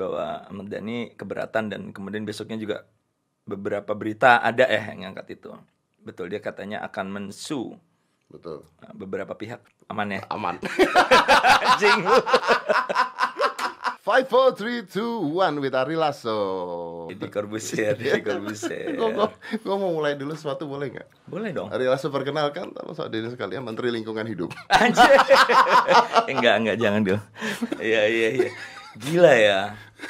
[0.00, 2.88] bahwa Ahmad Dhani keberatan dan kemudian besoknya juga
[3.44, 5.52] beberapa berita ada eh yang ngangkat itu.
[6.00, 7.76] Betul dia katanya akan mensu
[8.30, 8.62] Betul.
[8.80, 9.60] uh, beberapa pihak
[9.90, 10.20] aman ya.
[10.30, 10.56] Aman.
[11.66, 12.18] Anjing lu.
[14.00, 17.04] Five, four, three, two, one with Ari Lasso.
[17.12, 18.96] Di Corbusier, di Corbusier.
[18.96, 21.28] Gue mau mulai dulu sesuatu boleh nggak?
[21.28, 21.68] Boleh dong.
[21.68, 24.50] Ari Lasso perkenalkan, kalau saat ini sekalian Menteri Lingkungan Hidup.
[24.72, 25.04] Anjir.
[26.32, 27.22] enggak, enggak jangan dong.
[27.76, 28.50] Iya, iya, iya.
[28.96, 29.60] Gila ya.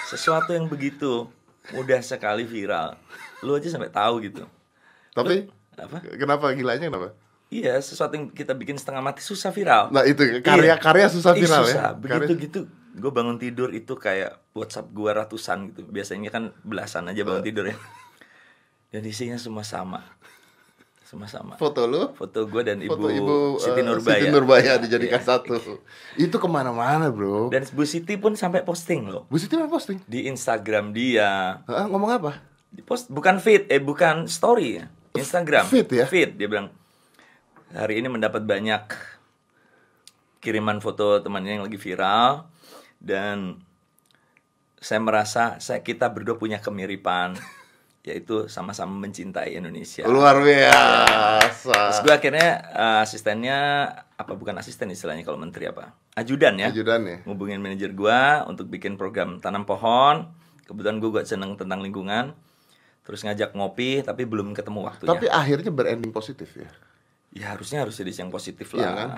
[0.06, 1.28] Sesuatu yang begitu
[1.70, 2.96] mudah sekali viral.
[3.40, 4.44] Lu aja sampai tahu gitu.
[5.10, 6.00] Tapi Apa?
[6.16, 7.12] kenapa gilanya kenapa?
[7.50, 9.90] Iya, sesuatu yang kita bikin setengah mati susah viral.
[9.90, 11.82] Nah itu karya-karya susah Ih, viral susah.
[11.82, 11.98] ya.
[11.98, 12.60] Begitu Karya- gitu,
[12.94, 15.82] gue bangun tidur itu kayak WhatsApp gue ratusan gitu.
[15.84, 17.26] Biasanya kan belasan aja Eh.
[17.26, 17.74] bangun tidur ya.
[18.90, 20.02] Dan isinya semua sama,
[21.10, 21.58] semua sama.
[21.58, 24.22] Foto lu, Foto gue dan ibu, foto ibu Siti eh, Nurbaya.
[24.22, 25.26] Siti Nurbaya dijadikan Iya.
[25.26, 25.58] satu.
[26.14, 27.50] Itu ke mana-mana bro.
[27.50, 29.98] Dan Bu Siti pun sampai posting loh Bu Siti apa posting?
[30.06, 31.58] di Instagram dia.
[31.66, 32.38] Hah, ngomong apa?
[32.70, 34.86] Di post bukan feed, eh bukan story ya.
[35.18, 35.66] Instagram.
[35.66, 36.06] Feed ya?
[36.06, 36.70] Feed dia bilang
[37.74, 38.94] hari ini mendapat banyak
[40.38, 42.46] kiriman foto temannya yang lagi viral
[43.02, 43.58] dan
[44.78, 47.34] saya merasa saya kita berdua punya kemiripan
[48.00, 50.08] yaitu sama-sama mencintai Indonesia.
[50.08, 52.00] Luar Terus biasa.
[52.00, 53.58] gue akhirnya eh, asistennya
[54.16, 55.92] apa bukan asisten istilahnya kalau menteri apa?
[56.16, 56.72] Ajudan ya.
[56.72, 57.18] Ajudan ya.
[57.28, 60.32] Ngubungin manajer gua untuk bikin program tanam pohon.
[60.64, 62.32] Kebetulan gue gak seneng tentang lingkungan.
[63.04, 65.10] Terus ngajak ngopi tapi belum ketemu waktunya.
[65.12, 66.68] Tapi akhirnya berending positif ya.
[67.30, 68.94] Ya harusnya harus jadi yang positif Iya lah.
[68.98, 69.08] kan?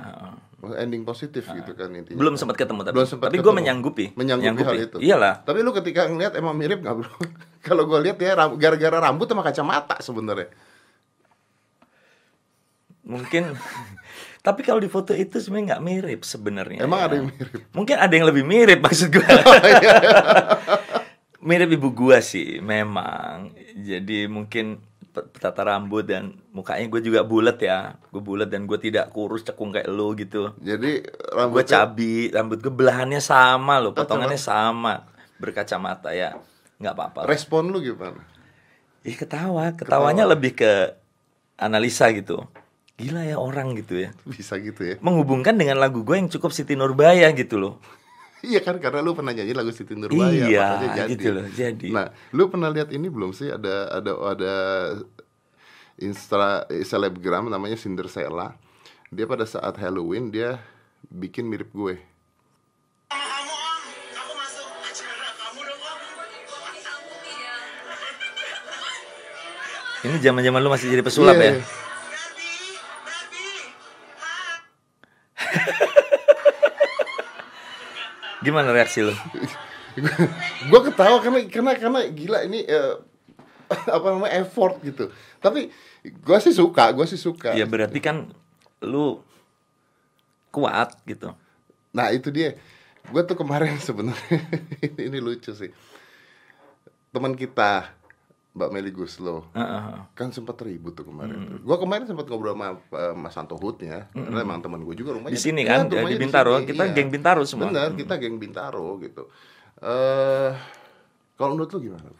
[0.76, 2.12] Ending positif gitu kan intinya.
[2.14, 3.58] Belum sempat ketemu tapi Belum sempat tapi gue ketemu.
[3.58, 4.04] menyanggupi.
[4.14, 4.96] Menyanggupi hal itu.
[5.00, 5.34] Iyalah.
[5.42, 7.08] Tapi lu ketika ngeliat emang mirip nggak bro?
[7.66, 10.52] Kalau gue lihat ya gara-gara rambut sama kacamata sebenarnya.
[13.02, 13.56] Mungkin
[14.46, 16.78] tapi kalau di foto itu sebenarnya nggak mirip sebenarnya.
[16.82, 17.06] Emang ya.
[17.08, 17.60] ada yang mirip?
[17.72, 19.22] Mungkin ada yang lebih mirip maksud gue.
[19.22, 19.96] Oh, iya.
[21.42, 23.50] mirip ibu gua sih memang.
[23.74, 24.78] Jadi mungkin
[25.12, 27.96] tata rambut dan mukanya gue juga bulat ya.
[28.12, 30.52] Gue bulat dan gue tidak kurus cekung kayak lo gitu.
[30.60, 35.08] Jadi Gue rambutnya cabi, rambut gue belahannya sama loh, potongannya sama.
[35.40, 36.38] Berkacamata ya,
[36.78, 37.20] nggak apa-apa.
[37.26, 38.22] respon lu gimana?
[39.02, 40.94] Ih ketawa, ketawanya lebih ke
[41.58, 42.46] analisa gitu.
[42.94, 44.14] Gila ya orang gitu ya.
[44.22, 44.94] Bisa gitu ya?
[45.02, 47.74] Menghubungkan dengan lagu gue yang cukup Siti Nurbaya gitu loh.
[48.42, 51.12] Iya kan karena lu pernah nyanyi lagu Siti Nurbaya Iya, makanya jadi.
[51.14, 51.88] gitu loh, jadi.
[51.94, 54.54] Nah, lu pernah lihat ini belum sih ada ada ada
[56.02, 58.58] instra selebgram namanya Cinderella.
[59.12, 60.58] Dia pada saat Halloween dia
[61.06, 62.00] bikin mirip gue.
[70.02, 71.50] Ini zaman-zaman lu masih jadi pesulap Iya, ya?
[71.54, 71.62] iya.
[78.42, 79.14] Gimana reaksi lu?
[80.72, 82.96] gue ketawa karena karena karena gila ini eh,
[83.96, 85.12] apa namanya effort gitu.
[85.42, 85.68] Tapi
[86.04, 87.52] gue sih suka, gue sih suka.
[87.52, 88.30] Ya berarti kan
[88.80, 89.20] lu
[90.48, 91.34] kuat gitu.
[91.90, 92.54] Nah itu dia.
[93.04, 94.38] Gue tuh kemarin sebenarnya
[94.80, 95.74] ini, ini lucu sih.
[97.10, 97.92] Teman kita
[98.52, 100.12] Mbak Meli Guslo Heeh.
[100.12, 101.56] kan sempat ribut tuh kemarin.
[101.56, 101.64] Tuh.
[101.64, 104.06] Gua kemarin sempat ngobrol sama uh, Mas Santo Hut ya.
[104.08, 106.52] Karena emang teman gue juga rumahnya Di sini Iya, kan, di- rumahnya di Bintaro.
[106.54, 107.72] sini, Kita geng Bintaro semua.
[107.72, 109.32] Benar, kita geng Bintaro gitu.
[109.80, 110.52] Eh
[111.34, 112.12] kalau menurut lu gimana?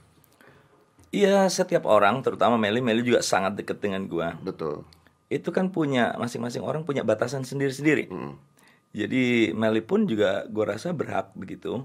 [1.12, 4.32] Iya, setiap orang, terutama Meli, Meli juga sangat deket dengan gua.
[4.40, 4.88] Betul.
[5.28, 8.08] Itu kan punya masing-masing orang punya batasan sendiri-sendiri.
[8.08, 8.40] Hmm.
[8.96, 11.84] Jadi Meli pun juga gua rasa berhak begitu.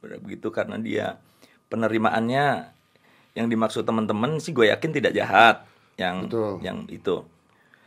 [0.00, 1.20] Berhak begitu karena dia
[1.68, 2.72] penerimaannya
[3.32, 5.64] yang dimaksud teman-teman sih gue yakin tidak jahat
[5.96, 6.60] yang Betul.
[6.60, 7.24] yang itu.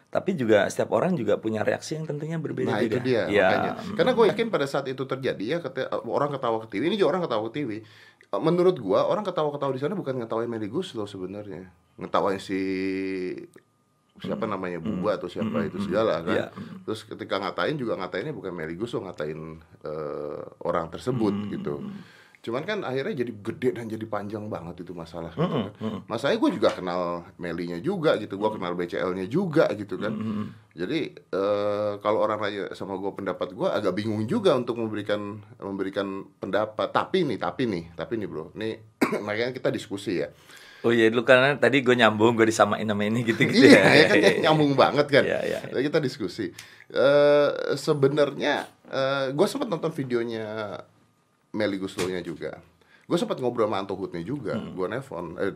[0.10, 2.88] Tapi juga setiap orang juga punya reaksi yang tentunya Nah berbeda-beda.
[2.88, 3.72] itu dia Ya, makanya.
[4.00, 5.58] Karena gue yakin pada saat itu terjadi ya
[6.08, 6.88] orang ketawa ke TV.
[6.88, 7.72] Ini juga orang ketawa ke TV.
[8.36, 11.72] Eh, Menurut gua orang ketawa-ketawa di sana bukan ngetawain Meli Guslo sebenarnya.
[11.96, 12.60] Ngetawain si
[14.16, 16.36] siapa namanya Buba atau siapa itu segala kan.
[16.36, 16.48] Iya.
[16.88, 19.40] Terus ketika ngatain juga ngatainnya bukan Meli Guslo, ngatain
[19.84, 21.84] eh, orang tersebut gitu.
[22.46, 25.34] Cuman kan akhirnya jadi gede dan jadi panjang banget itu masalah.
[25.34, 25.74] gitu kan.
[26.06, 30.14] Masalahnya gue juga kenal Melinya juga gitu, gue kenal BCL-nya juga gitu kan.
[30.78, 36.22] Jadi eh, kalau orang nanya sama gue pendapat gue agak bingung juga untuk memberikan memberikan
[36.38, 36.94] pendapat.
[36.94, 38.78] Tapi nih, tapi nih, tapi nih bro, nih
[39.26, 40.30] makanya kita diskusi ya.
[40.86, 44.06] Oh iya, lu karena tadi gue nyambung, gue disamain sama ini gitu-gitu iya, ya.
[44.06, 45.26] ya kan nyambung banget kan.
[45.26, 45.60] Iya, iya.
[45.74, 46.54] Jadi kita diskusi.
[46.94, 50.78] Eh sebenarnya eh gue sempat nonton videonya
[51.56, 52.60] Meli Guslo-nya juga.
[53.06, 54.58] Gue sempat ngobrol sama Anto Hutnya juga.
[54.58, 54.74] Hmm.
[54.74, 55.54] Gue nelfon, eh,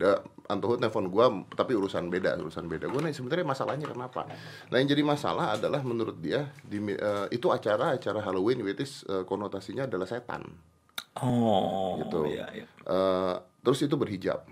[0.47, 2.85] Anto Hut nelfon gue, tapi urusan beda, urusan beda.
[2.87, 4.29] Gue nanya sebenarnya masalahnya kenapa?
[4.69, 9.01] Nah yang jadi masalah adalah menurut dia di, eh, itu acara acara Halloween, which is
[9.09, 10.45] eh, konotasinya adalah setan.
[11.19, 12.37] Oh, Gitu.
[12.37, 12.65] iya, iya.
[12.85, 14.45] Eh, terus itu berhijab,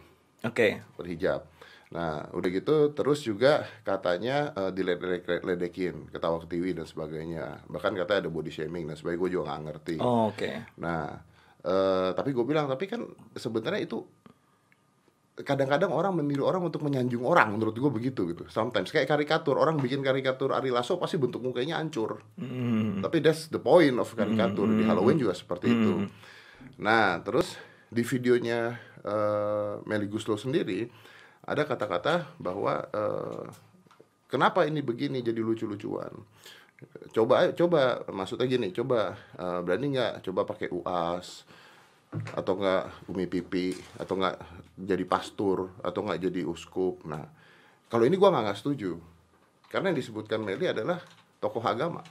[0.44, 0.82] Oke.
[0.98, 1.46] berhijab.
[1.88, 7.64] Nah, udah gitu terus juga katanya eh, diledek-ledekin, ketawa ketiwi dan sebagainya.
[7.70, 9.22] Bahkan katanya ada body shaming dan sebagainya.
[9.22, 9.96] Gue juga nggak ngerti.
[10.02, 10.52] Oh, oke.
[10.82, 11.16] Nah,
[11.68, 13.04] eh, tapi gue bilang tapi kan
[13.36, 14.00] sebenarnya itu
[15.38, 18.50] kadang-kadang orang meniru orang untuk menyanjung orang menurut gue begitu gitu.
[18.50, 22.26] Sometimes kayak karikatur orang bikin karikatur Ari Lasso pasti bentuk mukanya hancur.
[22.42, 23.06] Hmm.
[23.06, 26.10] Tapi that's the point of karikatur di Halloween juga seperti itu.
[26.82, 27.54] Nah, terus
[27.94, 30.90] di videonya eh, Melly Guslo sendiri
[31.46, 33.46] ada kata-kata bahwa eh,
[34.26, 36.18] kenapa ini begini jadi lucu-lucuan.
[37.10, 41.48] Coba coba maksudnya gini, coba eh, berani nggak coba pakai UAS
[42.38, 44.38] atau nggak umi pipi atau nggak
[44.80, 47.02] jadi pastur atau nggak jadi uskup.
[47.10, 47.26] Nah,
[47.90, 48.96] kalau ini gua nggak setuju
[49.68, 51.02] karena yang disebutkan Meli adalah
[51.44, 52.06] tokoh agama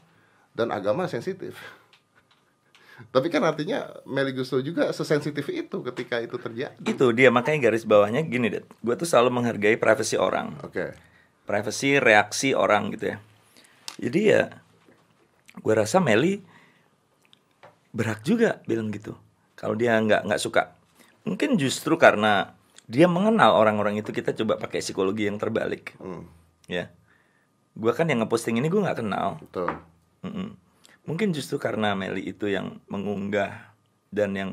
[0.52, 1.56] dan agama sensitif.
[3.14, 6.80] Tapi kan artinya Meli Guslo juga sesensitif itu ketika itu terjadi.
[6.80, 8.64] Itu dia makanya garis bawahnya gini, Dad.
[8.80, 10.56] Gue tuh selalu menghargai privasi orang.
[10.64, 10.96] Oke.
[11.44, 13.16] Privasi reaksi orang gitu ya.
[13.96, 14.42] Jadi ya
[15.56, 16.40] gue rasa Meli
[17.90, 19.16] berhak juga bilang gitu.
[19.56, 20.76] Kalau dia nggak nggak suka.
[21.24, 22.52] Mungkin justru karena
[22.86, 25.96] dia mengenal orang-orang itu kita coba pakai psikologi yang terbalik.
[25.98, 26.28] Hmm,
[26.68, 26.92] Ya.
[27.76, 29.36] Gue kan yang ngeposting ini gue nggak kenal.
[29.40, 29.68] betul.
[30.24, 30.56] Mm-mm.
[31.06, 33.72] Mungkin justru karena Meli itu yang mengunggah
[34.10, 34.50] dan yang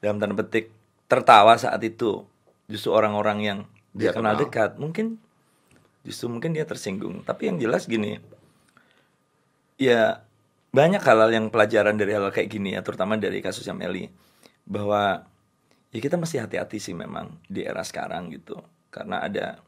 [0.00, 0.70] dalam tanda petik
[1.06, 2.26] tertawa saat itu
[2.66, 3.58] justru orang-orang yang
[3.94, 4.42] dia, Dia kenal, kenal.
[4.44, 5.06] dekat mungkin
[6.02, 8.18] justru mungkin dia tersinggung tapi yang jelas gini
[9.76, 10.24] ya
[10.72, 14.08] banyak hal-hal yang pelajaran dari hal kayak gini ya terutama dari kasusnya Meli
[14.68, 15.24] bahwa
[15.94, 18.60] ya kita mesti hati-hati sih memang di era sekarang gitu.
[18.92, 19.60] Karena ada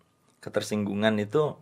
[0.44, 1.56] ketersinggungan itu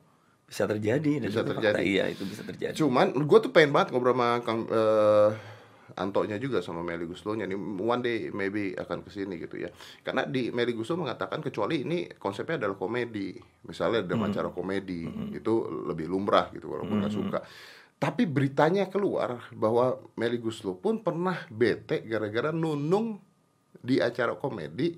[0.47, 1.83] bisa terjadi dan Bisa itu fakta, terjadi.
[1.83, 2.75] iya itu bisa terjadi.
[2.75, 5.31] Cuman gue tuh pengen banget ngobrol sama Kang eh,
[5.97, 7.59] Antonya juga sama Meli Guslo-nya nih.
[7.83, 9.71] One day maybe akan ke sini gitu ya.
[10.03, 13.35] Karena di Meli Guslo mengatakan kecuali ini konsepnya adalah komedi.
[13.71, 15.53] Misalnya ada acara komedi itu
[15.87, 17.39] lebih lumrah gitu walaupun nggak suka
[17.97, 23.17] tapi beritanya keluar bahwa Meli Guslo pun pernah bete gara-gara nunung
[23.81, 24.97] di acara komedi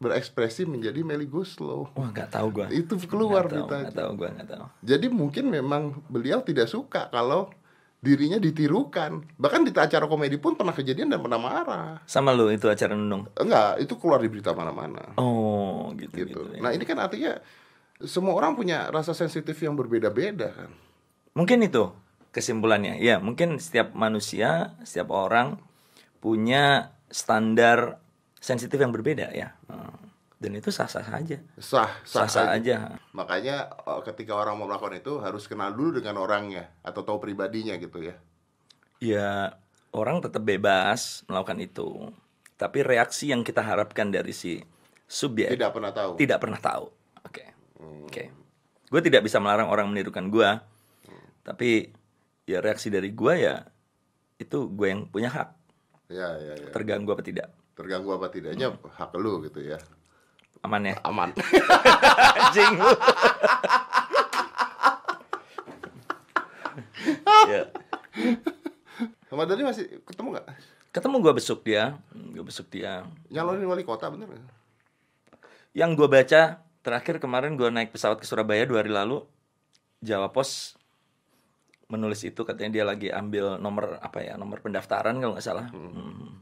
[0.00, 2.66] berekspresi menjadi Meli Guslo Wah nggak tahu gua.
[2.72, 4.64] itu keluar tahu, beritanya nggak tahu gua nggak tahu.
[4.80, 7.52] jadi mungkin memang beliau tidak suka kalau
[8.00, 9.36] dirinya ditirukan.
[9.36, 12.00] Bahkan di acara komedi pun pernah kejadian dan pernah marah.
[12.08, 13.28] Sama lu itu acara nunung.
[13.36, 15.12] Enggak, itu keluar di berita mana-mana.
[15.20, 16.32] Oh gitu Gitu.
[16.32, 16.40] gitu.
[16.56, 16.64] ya.
[16.64, 17.36] Nah, ini kan artinya
[18.00, 20.72] semua orang punya rasa sensitif yang berbeda-beda kan.
[21.34, 21.90] Mungkin itu
[22.34, 22.98] kesimpulannya.
[23.02, 25.58] Ya mungkin setiap manusia, setiap orang
[26.22, 27.98] punya standar
[28.38, 29.54] sensitif yang berbeda ya.
[29.66, 30.10] Hmm.
[30.40, 31.36] Dan itu sah-sah saja.
[31.60, 32.56] Sah, sah, aja.
[32.56, 32.76] aja.
[33.12, 37.76] Makanya eh, ketika orang mau melakukan itu harus kenal dulu dengan orangnya atau tahu pribadinya
[37.76, 38.16] gitu ya.
[39.04, 39.60] Ya
[39.92, 41.88] orang tetap bebas melakukan itu.
[42.56, 44.60] Tapi reaksi yang kita harapkan dari si
[45.10, 46.12] subjek Tidak pernah tahu.
[46.16, 46.84] tidak pernah tahu.
[47.24, 47.44] Oke.
[48.08, 48.24] Oke.
[48.88, 50.50] Gue tidak bisa melarang orang menirukan gue.
[51.50, 51.90] Tapi
[52.46, 53.66] ya reaksi dari gue ya
[54.38, 55.50] itu gue yang punya hak.
[56.06, 56.70] Ya, ya, ya.
[56.70, 57.50] Terganggu apa tidak.
[57.74, 59.82] Terganggu apa tidaknya hak lu gitu ya.
[60.62, 60.94] Aman ya?
[61.02, 61.34] Aman.
[62.38, 62.94] Anjing lu.
[67.50, 67.66] ya.
[69.26, 70.46] Sama masih ketemu nggak?
[70.90, 73.06] Ketemu gue besuk dia, gue besuk dia.
[73.26, 74.30] Nyalonin wali kota bener?
[75.74, 79.22] Yang gue baca terakhir kemarin gue naik pesawat ke Surabaya dua hari lalu,
[80.02, 80.79] Jawa Pos
[81.90, 85.66] menulis itu katanya dia lagi ambil nomor apa ya nomor pendaftaran kalau nggak salah.
[85.74, 86.38] Hmm.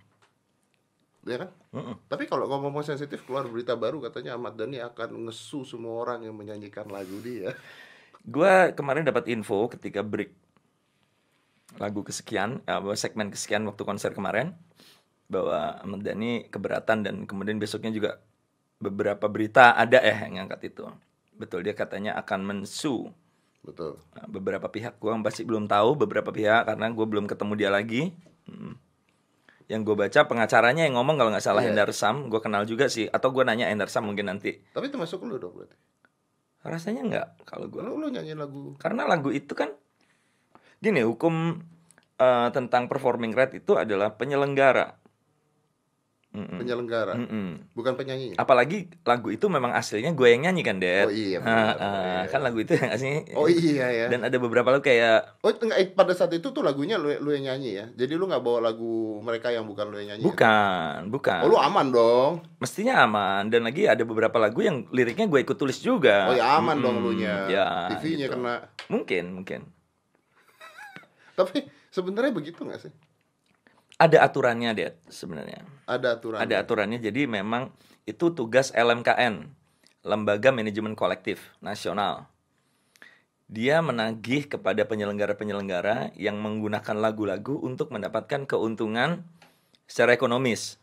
[1.28, 1.50] Iya kan?
[1.76, 1.96] Mm-mm.
[2.08, 6.32] Tapi kalau ngomong sensitif keluar berita baru katanya Ahmad Dhani akan ngesu semua orang yang
[6.32, 7.52] menyanyikan lagu dia.
[8.24, 10.32] Gue kemarin dapat info ketika break
[11.76, 14.56] lagu kesekian, eh, segmen kesekian waktu konser kemarin
[15.28, 18.10] bahwa Ahmad Dhani keberatan dan kemudian besoknya juga
[18.80, 20.88] beberapa berita ada eh yang ngangkat itu.
[21.36, 23.12] Betul dia katanya akan mensu
[23.62, 23.98] Betul.
[24.14, 28.14] Nah, beberapa pihak gue masih belum tahu beberapa pihak karena gue belum ketemu dia lagi.
[28.48, 28.78] Hmm.
[29.68, 31.76] Yang gue baca pengacaranya yang ngomong kalau nggak salah Iya.
[31.76, 33.04] Endar Sam, gue kenal juga sih.
[33.12, 34.56] Atau gue nanya Endar Sam mungkin nanti.
[34.72, 35.76] Tapi termasuk lu dong berarti.
[36.64, 37.80] Rasanya nggak kalau gue.
[37.84, 38.74] Lu lu nyanyiin lagu.
[38.80, 39.68] Karena lagu itu kan
[40.78, 41.60] gini hukum
[42.16, 44.96] eh, tentang performing rate itu adalah penyelenggara.
[46.38, 46.56] Mm-mm.
[46.56, 47.48] penyelenggara, Mm-mm.
[47.72, 48.36] bukan penyanyinya.
[48.36, 51.04] Apalagi lagu itu memang aslinya gue yang nyanyi kan, Dad.
[51.04, 51.74] Oh iya, Ah, benar.
[51.74, 51.90] ah,
[52.20, 52.20] Iya.
[52.28, 53.20] kan lagu itu yang aslinya.
[53.34, 54.06] Oh iya ya.
[54.06, 57.30] Dan ada beberapa lagu kayak Oh enggak, eh, pada saat itu tuh lagunya lu, lu
[57.30, 57.86] yang nyanyi ya.
[57.92, 58.88] Jadi lu nggak bawa lagu
[59.20, 60.22] mereka yang bukan lu yang nyanyi.
[60.22, 60.26] ya?
[60.26, 61.40] bukan, bukan.
[61.42, 62.32] Oh lu aman dong.
[62.56, 66.30] Mestinya aman dan lagi ada beberapa lagu yang liriknya gue ikut tulis juga.
[66.30, 67.06] Oh ya aman dong Mm-mm.
[67.08, 67.34] lu nya.
[67.46, 68.34] Ya, TV-nya gitu.
[68.34, 68.54] kena.
[68.86, 69.60] Mungkin, mungkin.
[71.34, 72.92] Tapi sebenarnya begitu nggak sih?
[73.98, 75.66] Ada aturannya deh sebenarnya.
[75.84, 76.38] Ada aturan.
[76.38, 77.02] Ada aturannya.
[77.02, 77.74] Jadi memang
[78.06, 79.50] itu tugas LMKN,
[80.06, 82.30] Lembaga Manajemen Kolektif Nasional.
[83.50, 89.26] Dia menagih kepada penyelenggara-penyelenggara yang menggunakan lagu-lagu untuk mendapatkan keuntungan
[89.88, 90.78] secara ekonomis.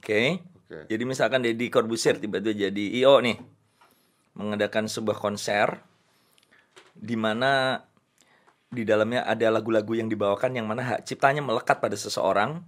[0.00, 0.40] Oke.
[0.66, 0.86] Oke.
[0.88, 3.38] Jadi misalkan Deddy Corbuzier tiba-tiba jadi IO nih,
[4.38, 5.82] mengadakan sebuah konser
[6.96, 7.82] di mana
[8.76, 12.60] di dalamnya ada lagu-lagu yang dibawakan yang mana hak ciptanya melekat pada seseorang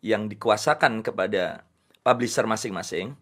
[0.00, 1.68] yang dikuasakan kepada
[2.00, 3.12] publisher masing-masing.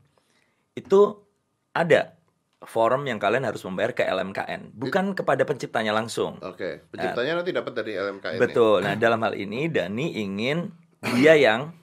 [0.78, 1.26] Itu
[1.74, 2.14] ada
[2.62, 6.38] forum yang kalian harus membayar ke LMKN, bukan kepada penciptanya langsung.
[6.38, 6.86] Oke.
[6.94, 8.38] Penciptanya nanti dapat dari LMKN.
[8.38, 8.40] ya?
[8.40, 8.86] Betul.
[8.86, 10.70] Nah, dalam hal ini Dani ingin
[11.18, 11.74] dia yang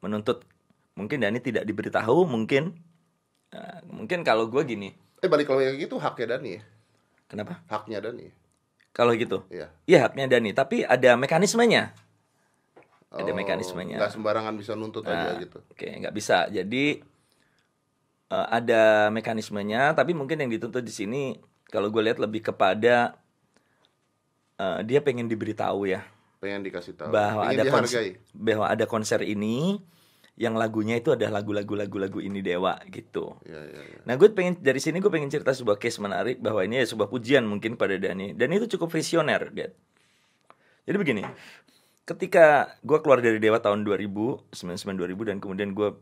[0.00, 0.48] menuntut.
[0.96, 2.76] Mungkin Dani tidak diberitahu, mungkin
[3.50, 6.62] Nah, mungkin kalau gue gini, Eh balik lagi gitu haknya Dani ya.
[7.28, 7.60] kenapa?
[7.66, 8.30] Haknya Dani.
[8.90, 9.70] Kalau gitu, Iya.
[9.84, 11.94] iya haknya Dani, tapi ada mekanismenya.
[13.10, 13.98] Ada Oh, mekanismenya.
[13.98, 15.58] nggak sembarangan bisa nuntut aja Nah, gitu.
[15.66, 16.46] Oke, nggak bisa.
[16.46, 17.02] Jadi
[18.28, 21.34] eh, ada mekanismenya, tapi mungkin yang dituntut di sini
[21.66, 23.18] kalau gue lihat lebih kepada
[24.56, 26.06] eh, dia pengen diberitahu ya
[26.38, 27.10] Pengen dikasih tahu.
[27.10, 28.00] bahwa Pengen ada konser,
[28.32, 29.82] bahwa ada konser ini
[30.40, 33.36] yang lagunya itu ada lagu-lagu lagu-lagu ini dewa gitu.
[33.44, 34.00] Iya, iya, iya.
[34.08, 37.12] Nah gue pengen dari sini gue pengen cerita sebuah case menarik bahwa ini ya sebuah
[37.12, 39.76] pujian mungkin pada Dani dan itu cukup visioner Dad.
[40.88, 41.22] Jadi begini,
[42.08, 45.92] ketika gue keluar dari Dewa tahun 2000, 99 2000 dan kemudian gue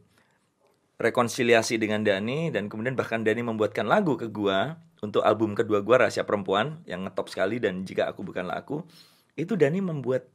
[1.02, 4.58] rekonsiliasi dengan Dani dan kemudian bahkan Dani membuatkan lagu ke gue
[5.02, 8.86] untuk album kedua gue Rahasia Perempuan yang ngetop sekali dan jika aku bukanlah aku
[9.34, 10.30] itu Dani membuat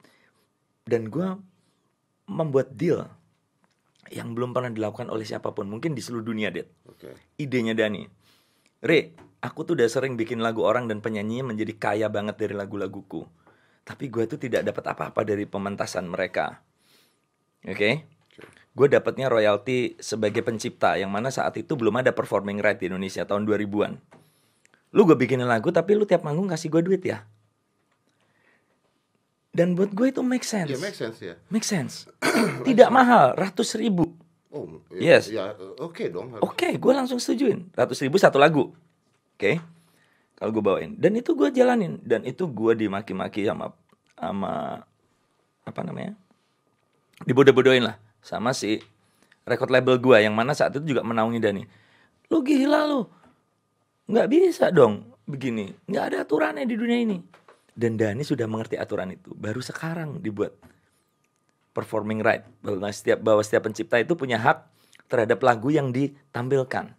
[0.84, 1.40] dan gue
[2.28, 3.08] membuat deal
[4.12, 7.16] yang belum pernah dilakukan oleh siapa pun mungkin di seluruh dunia Dad Oke.
[7.40, 8.04] idenya Dani.
[8.84, 13.24] Re, aku tuh udah sering bikin lagu orang dan penyanyinya menjadi kaya banget dari lagu-laguku.
[13.84, 16.64] Tapi gue tuh tidak dapat apa-apa dari pementasan mereka.
[17.64, 18.08] Oke?
[18.74, 23.24] Gue dapatnya royalti sebagai pencipta yang mana saat itu belum ada performing right di Indonesia
[23.24, 24.02] tahun 2000-an.
[24.94, 27.24] Lu gue bikinin lagu tapi lu tiap manggung kasih gue duit ya.
[29.54, 30.74] Dan buat gue itu make sense.
[30.74, 31.38] Ya make sense ya.
[31.54, 32.10] Make sense.
[32.68, 34.10] tidak mahal, ratus ribu.
[34.50, 35.30] Oh, ya, Yes.
[35.30, 36.34] ya, oke dong.
[36.34, 36.42] harus.
[36.46, 37.70] Oke, gue langsung setujuin.
[37.74, 38.74] Ratus ribu satu lagu.
[39.38, 39.62] Oke.
[40.34, 40.98] Kalau gue bawain.
[40.98, 42.02] Dan itu gue jalanin.
[42.02, 43.74] Dan itu gue dimaki-maki sama
[44.18, 44.82] sama
[45.64, 46.18] apa namanya?
[47.24, 47.96] Dibodoh-bodohin lah
[48.26, 48.82] sama si
[49.46, 51.64] record label gue yang mana saat itu juga menaungi Dani.
[52.34, 53.06] Lu gila lu.
[54.10, 55.72] Nggak bisa dong begini.
[55.88, 57.18] Nggak ada aturannya di dunia ini.
[57.74, 59.34] Dan Dani sudah mengerti aturan itu.
[59.34, 60.54] Baru sekarang dibuat
[61.74, 64.70] performing right bahwa setiap bahwa setiap pencipta itu punya hak
[65.10, 66.94] terhadap lagu yang ditampilkan.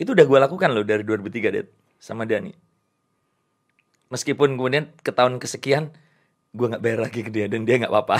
[0.00, 1.68] Itu udah gue lakukan loh dari 2003 Det
[2.00, 2.56] sama Dani.
[4.08, 5.92] Meskipun kemudian ke tahun kesekian
[6.50, 8.16] gue nggak bayar lagi ke dia dan dia nggak apa-apa.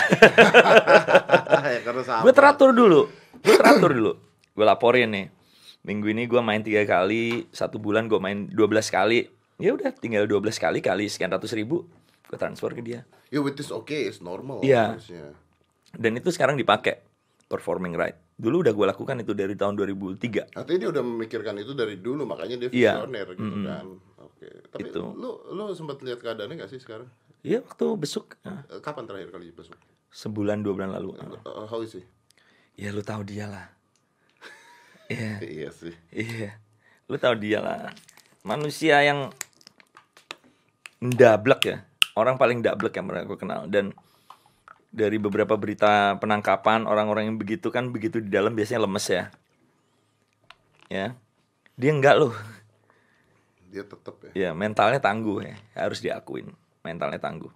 [1.74, 1.80] ya,
[2.22, 3.10] gue teratur dulu,
[3.42, 4.12] gue teratur dulu.
[4.54, 5.26] Gue laporin nih.
[5.80, 8.60] Minggu ini gue main tiga kali, satu bulan gue main 12
[8.92, 9.32] kali.
[9.60, 11.84] Ya udah, tinggal 12 kali kali sekian ratus ribu,
[12.26, 13.04] gue transfer ke dia.
[13.28, 14.96] Ya which is okay, it's normal Iya.
[14.96, 15.36] harusnya.
[15.92, 16.98] Dan itu sekarang dipakai
[17.44, 18.16] performing right.
[18.34, 20.48] Dulu udah gue lakukan itu dari tahun 2003.
[20.50, 22.92] Artinya dia udah memikirkan itu dari dulu, makanya dia Iya.
[22.96, 23.66] visioner gitu Mm-mm.
[23.66, 23.86] kan.
[24.18, 24.48] Oke.
[24.70, 25.02] Tapi Itu.
[25.12, 27.06] lu lu sempat lihat keadaannya gak sih sekarang?
[27.40, 29.76] Iya waktu besuk ah, Eh, Kapan terakhir kali besok?
[30.10, 31.14] sebulan dua bulan lalu.
[31.44, 32.02] Uh, how is he?
[32.74, 33.68] Ya lu tahu dia lah.
[35.06, 35.94] Iya, Iya sih.
[36.10, 36.56] iya.
[37.06, 37.90] Lu tahu dia lah.
[38.40, 39.30] Manusia yang
[41.00, 41.76] ndablek ya.
[42.14, 43.96] Orang paling ndablek yang pernah gue kenal dan
[44.90, 49.24] dari beberapa berita penangkapan orang-orang yang begitu kan begitu di dalam biasanya lemes ya.
[50.90, 51.06] Ya.
[51.78, 52.34] Dia enggak loh.
[53.70, 54.30] Dia tetap ya.
[54.34, 55.54] Ya, mentalnya tangguh ya.
[55.78, 56.50] Harus diakuin.
[56.82, 57.48] Mentalnya tangguh.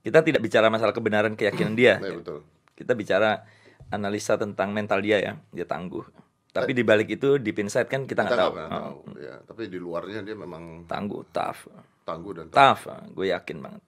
[0.00, 2.00] Kita tidak bicara masalah kebenaran keyakinan dia.
[2.00, 2.40] Nah, betul.
[2.72, 3.44] Kita bicara
[3.92, 5.32] analisa tentang mental dia ya.
[5.52, 6.08] Dia tangguh.
[6.48, 8.52] Tapi di balik itu deep inside kan kita nggak tahu.
[8.56, 8.96] Oh, tahu.
[9.20, 11.68] Ya, tapi di luarnya dia memang Tangguh, tough.
[12.08, 12.88] Tangguh dan tough.
[12.88, 13.82] Tough, gue yakin banget.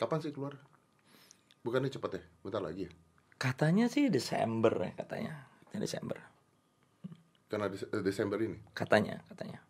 [0.00, 0.56] Kapan sih keluar?
[1.60, 2.22] Bukannya cepet ya?
[2.40, 2.90] Bentar lagi ya?
[3.36, 5.34] Katanya sih Desember ya katanya.
[5.68, 6.18] Katanya Desember.
[7.52, 8.56] Karena Des- eh, Desember ini.
[8.72, 9.60] Katanya, katanya.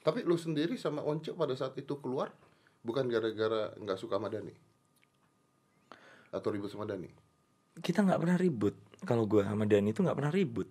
[0.00, 2.32] Tapi lu sendiri sama Once pada saat itu keluar
[2.80, 4.54] bukan gara-gara nggak suka sama Dani?
[6.32, 7.12] Atau ribut sama Dani?
[7.76, 8.74] Kita nggak pernah ribut.
[9.04, 10.68] Kalau gue sama Dani itu nggak pernah ribut.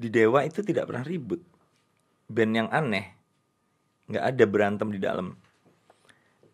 [0.00, 1.38] Di Dewa itu tidak pernah ribut.
[2.26, 3.19] Band yang aneh.
[4.10, 5.38] Nggak ada berantem di dalam.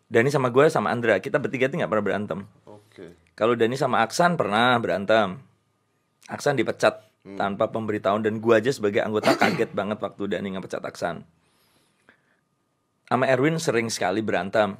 [0.07, 2.39] Dani sama gue sama Andra, kita bertiga itu nggak pernah berantem.
[2.63, 3.17] Oke.
[3.35, 5.41] Kalau Dani sama Aksan pernah berantem.
[6.31, 7.03] Aksan dipecat
[7.35, 11.27] tanpa pemberitahuan dan gua aja sebagai anggota kaget banget waktu Dani ngepecat Aksan.
[13.07, 14.79] Sama Erwin sering sekali berantem.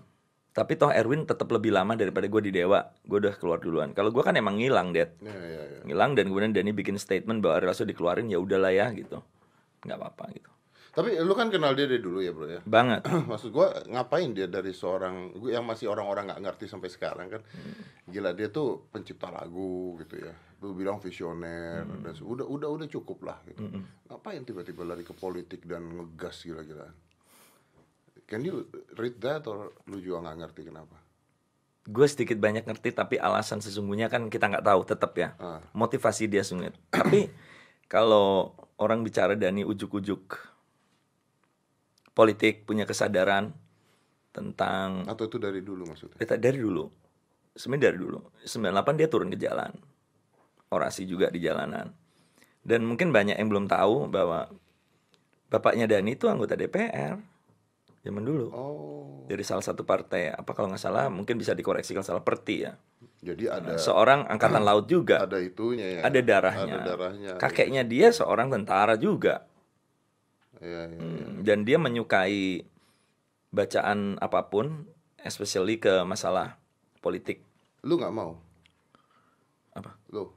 [0.51, 2.81] Tapi toh Erwin tetap lebih lama daripada gue di Dewa.
[3.05, 3.93] Gue udah keluar duluan.
[3.93, 5.13] Kalau gue kan emang ngilang, Dad.
[5.21, 5.79] Ya, ya, ya.
[5.85, 9.21] Ngilang dan kemudian Dani bikin statement bahwa Lasso dikeluarin ya udahlah ya gitu.
[9.85, 10.49] nggak apa-apa gitu.
[10.97, 12.57] Tapi lu kan kenal dia dari dulu ya bro ya.
[12.59, 13.05] Banget.
[13.29, 17.41] Maksud gua ngapain dia dari seorang gua yang masih orang-orang nggak ngerti sampai sekarang kan.
[18.03, 20.33] Gila dia tuh pencipta lagu gitu ya.
[20.57, 23.61] Lu bilang visioner dan se- udah udah udah cukup lah gitu.
[24.07, 26.97] Ngapain tiba-tiba lari ke politik dan ngegas gila-gilaan?
[28.25, 30.97] Can you read that or lu juga nggak ngerti kenapa?
[31.87, 35.63] gue sedikit banyak ngerti tapi alasan sesungguhnya kan kita nggak tahu tetap ya Ah.
[35.71, 37.31] motivasi dia sungit tapi
[37.87, 40.46] kalau orang bicara Dani ujuk-ujuk
[42.17, 43.53] politik punya kesadaran
[44.33, 46.17] tentang Atau itu dari dulu maksudnya?
[46.17, 46.89] Dari, dari dulu.
[47.53, 48.19] Sebenarnya dari dulu.
[48.41, 49.69] 98 dia turun ke jalan.
[50.73, 51.93] Orasi juga di jalanan.
[52.65, 54.49] Dan mungkin banyak yang belum tahu bahwa
[55.53, 57.21] bapaknya Dani itu anggota DPR
[58.03, 58.47] zaman dulu.
[58.51, 62.63] Oh, dari salah satu partai apa kalau nggak salah mungkin bisa dikoreksi kalau salah Perti
[62.63, 62.75] ya.
[63.19, 65.23] Jadi ada seorang angkatan laut juga.
[65.23, 66.01] Ada itunya ya.
[66.07, 66.75] ada darahnya.
[66.79, 67.31] Ada darahnya.
[67.39, 69.47] kakeknya dia seorang tentara juga
[70.57, 70.97] Iya, iya.
[70.97, 72.65] Hmm, dan dia menyukai
[73.49, 76.57] bacaan apa pun especially ke masalah
[76.99, 77.45] politik
[77.81, 78.41] Lu nggak mau?
[79.71, 80.33] apa Lu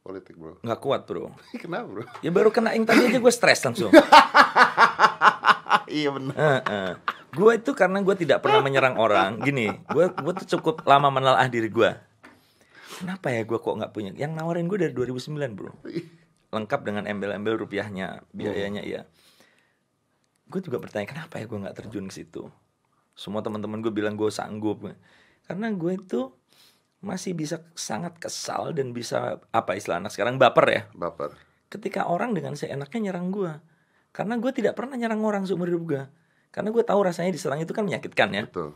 [0.00, 0.56] politik bro.
[0.58, 1.28] nggak kuat bro
[1.60, 2.04] Kenapa bro?
[2.18, 3.92] ya baru kena yang tadi aja gue stres langsung
[5.90, 6.34] iya benar.
[7.30, 11.46] gue itu karena gue tidak pernah menyerang orang gini gue gue tuh cukup lama menelaah
[11.46, 11.90] diri gue
[12.96, 15.72] kenapa ya gue kok nggak punya yang nawarin gue dari 2009 bro
[16.50, 19.06] lengkap dengan embel-embel rupiahnya biayanya ya
[20.50, 22.50] gue juga bertanya kenapa ya gue nggak terjun ke situ?
[23.14, 24.82] Semua teman-teman gue bilang gue sanggup.
[25.46, 26.34] Karena gue itu
[27.00, 30.82] masih bisa sangat kesal dan bisa apa istilah anak sekarang baper ya.
[30.92, 31.32] Baper.
[31.70, 33.54] ketika orang dengan seenaknya nyerang gue
[34.10, 36.02] karena gue tidak pernah nyerang orang seumur hidup gue
[36.50, 38.42] karena gue tahu rasanya diserang itu kan menyakitkan ya.
[38.50, 38.74] Betul.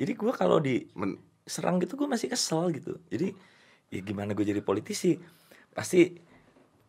[0.00, 2.96] jadi gue kalau diserang gitu gue masih kesel gitu.
[3.12, 3.36] Jadi
[3.92, 5.20] ya gimana gue jadi politisi?
[5.76, 6.16] Pasti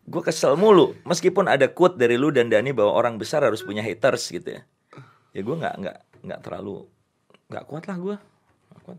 [0.09, 3.85] gue kesel mulu meskipun ada quote dari lu dan Dani bahwa orang besar harus punya
[3.85, 4.61] haters gitu ya
[5.37, 6.89] ya gue nggak nggak nggak terlalu
[7.49, 8.15] nggak kuat lah gue
[8.85, 8.97] kuat.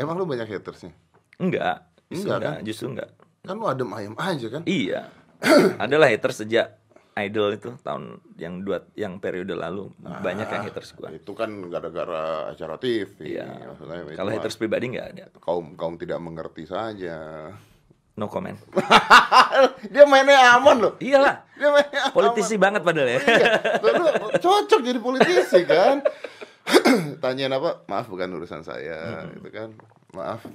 [0.00, 0.96] emang lu banyak hatersnya?
[1.36, 2.64] enggak justru Enggak, enggak, kan?
[2.64, 3.10] justru enggak
[3.44, 4.62] Kan lu adem ayem aja kan?
[4.64, 5.12] Iya.
[5.84, 6.80] Adalah haters sejak
[7.14, 11.14] Idol itu tahun yang dua yang periode lalu banyak yang haters gua.
[11.14, 13.38] Itu kan gara-gara acara TV.
[13.38, 13.70] Iya.
[14.18, 15.24] Kalau mah haters pribadi nggak ada.
[15.38, 17.54] kaum kaum tidak mengerti saja.
[18.14, 18.54] No comment.
[19.94, 20.92] Dia mainnya aman loh.
[21.02, 21.42] Iyalah.
[21.58, 23.20] Dia mainnya Politisi banget padahal ya.
[23.26, 23.46] Iya,
[24.44, 25.98] cocok jadi politisi kan.
[27.22, 27.82] Tanyain apa?
[27.90, 29.74] Maaf bukan urusan saya, gitu kan.
[30.14, 30.46] Maaf,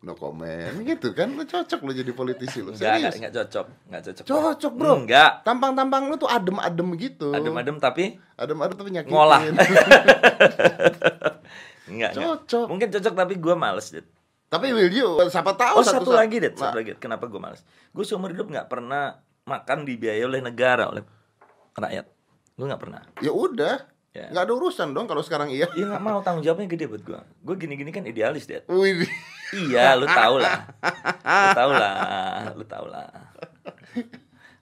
[0.00, 1.34] no comment gitu kan.
[1.34, 2.70] Lu cocok lu jadi politisi lu.
[2.70, 3.14] Enggak, enggak, Serius.
[3.18, 3.66] enggak cocok.
[3.90, 4.24] Enggak cocok.
[4.24, 4.92] Cocok, Bro.
[5.02, 5.30] Enggak.
[5.42, 7.34] Tampang-tampang lu tuh adem-adem gitu.
[7.34, 9.12] Adem-adem tapi Adem-adem tapi nyakitin.
[9.12, 9.42] ngolah.
[11.90, 12.14] enggak, enggak.
[12.14, 12.66] Cocok.
[12.70, 14.06] Mungkin cocok tapi gua males, Dit.
[14.48, 16.40] Tapi will you, siapa tahu Oh, satu, saat- lagi.
[16.40, 16.96] Nah, Satu lagi.
[16.96, 17.60] Kenapa gua males?
[17.92, 21.04] Gue seumur hidup nggak pernah makan dibiayai oleh negara, oleh
[21.74, 22.08] rakyat.
[22.54, 23.04] Gue nggak pernah.
[23.20, 23.76] Ya udah.
[24.16, 24.32] Ya.
[24.32, 25.68] Nggak ada urusan dong kalau sekarang iya.
[25.72, 27.20] Iya nggak mau tanggung jawabnya gede buat gue.
[27.44, 28.64] Gue gini-gini kan idealis deh.
[29.48, 30.64] Iya, lu tau lah.
[31.22, 31.96] Lu tau lah.
[32.52, 33.08] Lu tau lah.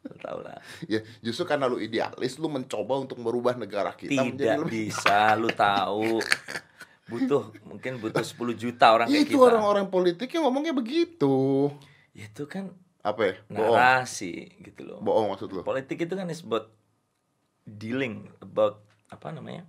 [0.03, 0.59] Lu tau lah.
[0.85, 5.35] Ya, justru karena lu idealis, lu mencoba untuk merubah negara kita menjadi Tidak lebih bisa,
[5.35, 6.19] lu tahu.
[7.07, 11.71] Butuh, mungkin butuh 10 juta orang kayak itu orang-orang politik yang ngomongnya begitu.
[12.11, 12.75] Itu kan
[13.07, 13.35] Apa ya?
[13.47, 13.79] Bohong.
[13.79, 14.99] narasi gitu loh.
[14.99, 15.63] Bohong maksud lu.
[15.63, 16.75] Politik itu kan is about
[17.63, 19.63] dealing, about apa namanya?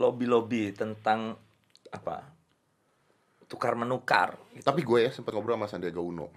[0.00, 1.36] Lobby-lobby tentang
[1.92, 2.24] apa?
[3.44, 4.40] Tukar menukar.
[4.56, 4.64] Gitu.
[4.64, 6.32] Tapi gue ya sempat ngobrol sama Sandiaga Uno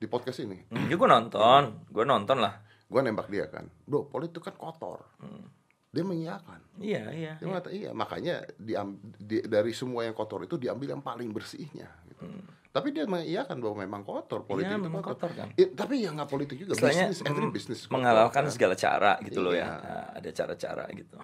[0.00, 0.56] di podcast ini.
[0.72, 2.56] Hmm, ya gue nonton, gue nonton lah.
[2.88, 5.04] Gue nembak dia kan, bro, politik kan kotor.
[5.20, 5.44] Hmm.
[5.90, 6.60] Dia mengiyakan.
[6.78, 7.32] Iya, iya.
[7.42, 11.90] Dia mengatakan iya, makanya diam, di- dari semua yang kotor itu diambil yang paling bersihnya.
[12.06, 12.22] Gitu.
[12.70, 14.78] Tapi dia mengiyakan bahwa memang kotor politik Hmm.
[14.78, 15.48] Iya, itu memang kotor kan.
[15.58, 18.54] Eh, tapi ya nggak politik juga, Istilahnya bisnis, every mm, business kotor, menghalalkan kan.
[18.54, 19.66] segala cara gitu loh ya.
[19.66, 19.82] Iya.
[19.82, 21.18] Nah, ada cara-cara gitu.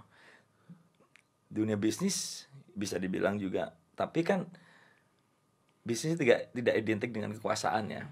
[1.47, 4.51] Dunia bisnis bisa dibilang juga, tapi kan
[5.87, 8.03] bisnis tidak tidak identik dengan kekuasaan ya.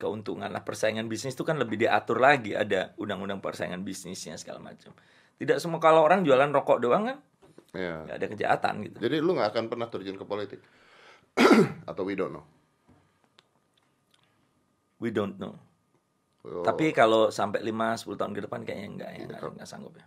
[0.00, 4.96] Keuntungan lah persaingan bisnis itu kan lebih diatur lagi, ada undang-undang persaingan bisnisnya segala macam.
[5.42, 7.18] Tidak semua kalau orang jualan rokok doang kan
[7.72, 8.04] Iya.
[8.06, 8.96] nggak ada kejahatan gitu.
[9.02, 10.60] Jadi lu nggak akan pernah terjun ke politik
[11.90, 12.44] atau we don't know.
[15.02, 15.58] We don't know.
[16.42, 19.94] Oh, Tapi kalau sampai 5 10 tahun ke depan kayaknya enggak ya, enggak, enggak sanggup
[19.94, 20.06] ya.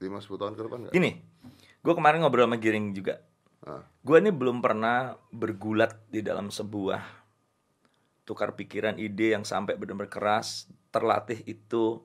[0.00, 0.94] lima sepuluh tahun ke depan nggak?
[0.96, 1.10] Gini,
[1.84, 3.20] gue kemarin ngobrol sama Giring juga.
[3.60, 3.84] Ah.
[4.00, 7.04] Gue ini belum pernah bergulat di dalam sebuah
[8.24, 12.00] tukar pikiran ide yang sampai benar-benar keras, terlatih itu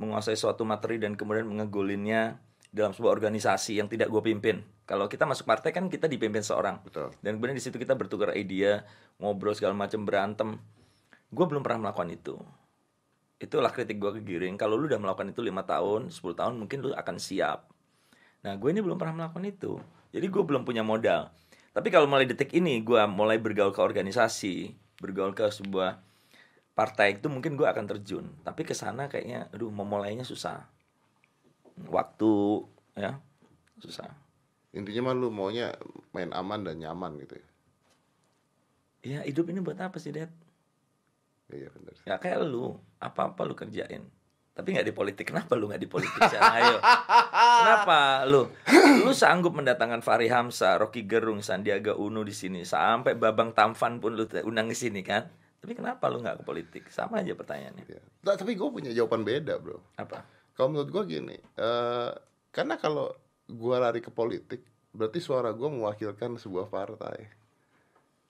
[0.00, 2.40] menguasai suatu materi dan kemudian mengegolinnya
[2.72, 4.64] dalam sebuah organisasi yang tidak gue pimpin.
[4.88, 6.80] Kalau kita masuk partai kan kita dipimpin seorang.
[6.80, 7.12] Betul.
[7.20, 8.82] Dan kemudian di situ kita bertukar ide,
[9.20, 10.56] ngobrol segala macam berantem.
[11.30, 12.34] Gue belum pernah melakukan itu.
[13.38, 14.56] Itulah kritik gue ke Giring.
[14.58, 17.70] Kalau lu udah melakukan itu lima tahun, 10 tahun, mungkin lu akan siap.
[18.40, 19.78] Nah, gue ini belum pernah melakukan itu.
[20.10, 21.30] Jadi gue belum punya modal.
[21.70, 26.02] Tapi kalau mulai detik ini, gue mulai bergaul ke organisasi, bergaul ke sebuah
[26.74, 28.26] partai itu mungkin gue akan terjun.
[28.42, 30.64] Tapi ke sana kayaknya, aduh, memulainya susah.
[31.90, 32.64] Waktu,
[32.96, 33.20] ya,
[33.80, 34.10] susah.
[34.70, 35.74] Intinya mah lu maunya
[36.14, 37.48] main aman dan nyaman gitu ya.
[39.00, 40.28] Ya, hidup ini buat apa sih, Dad?
[41.50, 41.94] Iya benar.
[42.06, 44.06] Ya kayak lu, apa-apa lu kerjain.
[44.54, 45.32] Tapi nggak di politik.
[45.32, 46.20] Kenapa lu nggak di politik?
[46.20, 46.76] Sekarang, ayo.
[47.64, 48.46] Kenapa lu?
[49.08, 54.14] Lu sanggup mendatangkan Fahri Hamzah, Rocky Gerung, Sandiaga Uno di sini, sampai Babang Tampan pun
[54.14, 55.26] lu undang di sini kan?
[55.60, 56.82] Tapi kenapa lu nggak ke politik?
[56.88, 57.84] Sama aja pertanyaannya.
[57.84, 58.00] Iya.
[58.24, 59.76] Nah, tapi gue punya jawaban beda bro.
[60.00, 60.24] Apa?
[60.56, 62.10] Kalau menurut gue gini, eh
[62.50, 63.12] karena kalau
[63.46, 64.64] gue lari ke politik,
[64.96, 67.40] berarti suara gue mewakilkan sebuah partai.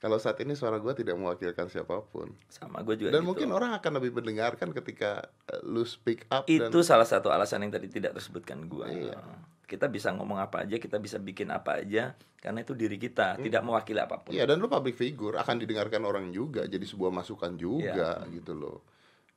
[0.01, 2.33] Kalau saat ini suara gue tidak mewakilkan siapa pun.
[2.49, 3.29] Sama gue juga Dan gitu.
[3.29, 7.69] mungkin orang akan lebih mendengarkan ketika eh, lu speak up itu dan salah satu alasan
[7.69, 8.89] yang tadi tidak tersebutkan gua.
[8.89, 9.21] Iya.
[9.71, 13.63] Kita bisa ngomong apa aja, kita bisa bikin apa aja karena itu diri kita, tidak
[13.63, 14.35] mewakili apa pun.
[14.35, 18.83] Iya dan lu public figure akan didengarkan orang juga jadi sebuah masukan juga gitu loh.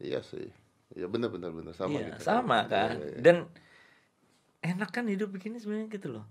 [0.02, 0.50] Iya sih.
[0.98, 2.22] Iya benar benar benar sama Iya, gitu.
[2.26, 2.90] sama Iya, kan.
[2.98, 3.20] iya, iya.
[3.22, 3.36] Dan
[4.64, 6.26] enak kan hidup begini sebenarnya gitu loh.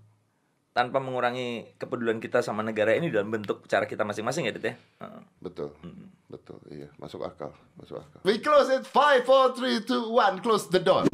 [0.73, 4.75] Tanpa mengurangi kepedulian kita sama negara ini dalam bentuk cara kita masing-masing ya, Dit ya.
[4.99, 5.21] Heeh.
[5.37, 5.69] Betul.
[6.27, 6.57] Betul.
[6.67, 8.19] Iya, masuk akal, masuk akal.
[8.25, 11.05] We close it 5 4 3 2 1 close the door.